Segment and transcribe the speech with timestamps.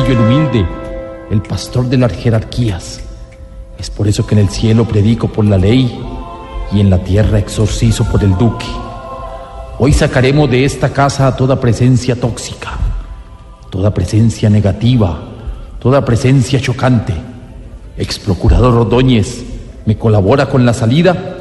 [0.00, 0.66] El humilde,
[1.30, 3.00] el pastor de las jerarquías.
[3.78, 6.00] Es por eso que en el cielo predico por la ley
[6.72, 8.66] y en la tierra exorcizo por el duque.
[9.78, 12.70] Hoy sacaremos de esta casa a toda presencia tóxica,
[13.68, 15.18] toda presencia negativa,
[15.78, 17.12] toda presencia chocante.
[17.98, 19.44] Ex procurador Ordóñez,
[19.84, 21.36] ¿me colabora con la salida?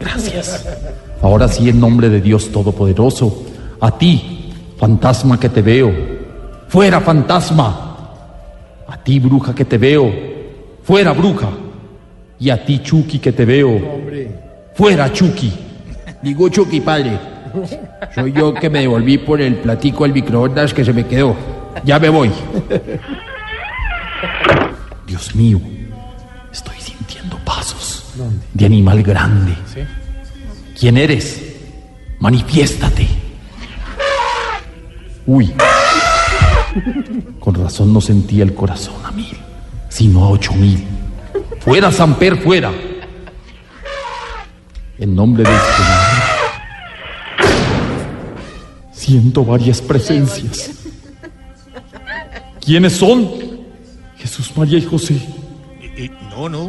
[0.00, 0.66] Gracias.
[1.22, 3.44] Ahora sí, en nombre de Dios Todopoderoso,
[3.80, 4.33] a ti,
[4.76, 5.92] fantasma que te veo,
[6.68, 7.90] fuera fantasma.
[8.86, 10.12] A ti, bruja que te veo,
[10.82, 11.48] fuera bruja.
[12.38, 13.80] Y a ti, Chucky que te veo,
[14.74, 15.52] fuera Chucky.
[16.22, 17.18] Digo Chucky, padre.
[18.14, 21.36] Soy yo que me devolví por el platico al microondas que se me quedó.
[21.84, 22.30] Ya me voy.
[25.06, 25.60] Dios mío,
[26.52, 28.14] estoy sintiendo pasos
[28.52, 29.54] de animal grande.
[30.78, 31.56] ¿Quién eres?
[32.18, 33.06] Manifiéstate.
[35.26, 35.52] Uy.
[37.40, 39.36] Con razón no sentía el corazón a mil,
[39.88, 40.84] sino a ocho mil.
[41.60, 42.72] Fuera, Samper, fuera.
[44.98, 45.98] En nombre del Señor.
[48.92, 50.70] Siento varias presencias.
[52.64, 53.28] ¿Quiénes son?
[54.16, 55.14] Jesús, María y José.
[55.80, 56.68] Eh, eh, no, no.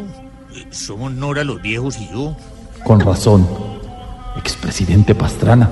[0.54, 2.36] eh, somos Nora los viejos y yo.
[2.84, 3.48] Con razón,
[4.38, 5.70] expresidente Pastrana,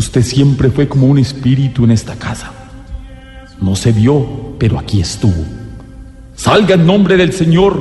[0.00, 2.50] usted siempre fue como un espíritu en esta casa.
[3.60, 5.44] No se vio, pero aquí estuvo.
[6.34, 7.74] Salga en nombre del Señor,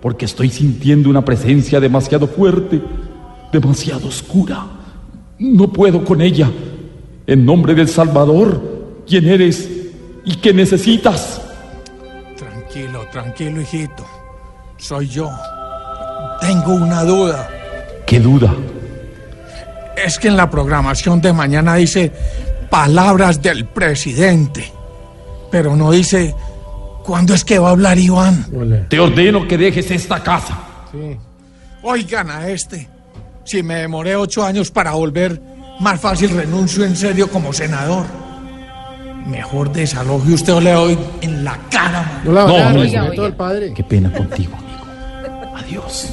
[0.00, 2.82] porque estoy sintiendo una presencia demasiado fuerte,
[3.52, 4.66] demasiado oscura.
[5.38, 6.50] No puedo con ella.
[7.28, 9.70] En nombre del Salvador, ¿quién eres
[10.24, 11.40] y qué necesitas?
[12.36, 14.04] Tranquilo, tranquilo, hijito.
[14.78, 15.30] Soy yo.
[16.40, 17.48] Tengo una duda.
[18.04, 18.52] ¿Qué duda?
[19.96, 22.12] Es que en la programación de mañana dice
[22.70, 24.72] palabras del presidente,
[25.50, 26.34] pero no dice
[27.04, 28.46] cuándo es que va a hablar Iván.
[28.88, 30.58] Te ordeno que dejes esta casa.
[31.82, 32.88] Oigan a este.
[33.44, 35.40] Si me demoré ocho años para volver,
[35.80, 38.06] más fácil renuncio en serio como senador.
[39.26, 42.02] Mejor desaloje usted o le doy en la cara.
[42.02, 42.20] man.
[42.24, 42.80] No la No, amigo.
[42.82, 43.26] oiga, oiga.
[43.26, 43.72] el padre.
[43.74, 45.56] Qué pena contigo, amigo.
[45.56, 46.12] Adiós.